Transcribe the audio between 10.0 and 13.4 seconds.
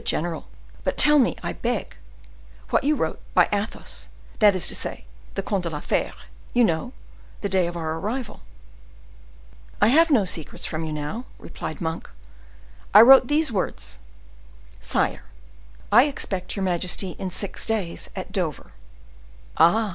no secrets from you now," replied Monk. "I wrote